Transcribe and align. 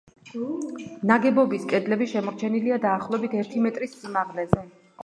ნაგებობის 1.11 1.67
კედლები 1.73 2.09
შემორჩენილია 2.15 2.81
დაახლოებით 2.87 3.39
ერთი 3.45 3.67
მეტრის 3.69 3.97
სიმაღლეზე. 4.03 4.69